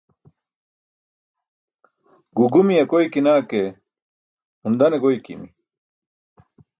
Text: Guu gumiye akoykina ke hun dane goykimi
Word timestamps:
Guu 2.35 2.51
gumiye 2.53 2.81
akoykina 2.85 3.33
ke 3.49 3.61
hun 4.61 4.73
dane 4.79 4.97
goykimi 5.03 5.47